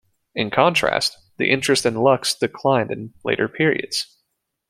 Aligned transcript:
In 0.33 0.49
contrast, 0.49 1.15
the 1.37 1.51
interest 1.51 1.85
in 1.85 1.93
Lux 1.93 2.33
declined 2.33 2.89
in 2.89 3.13
later 3.23 3.47
periods. 3.47 4.17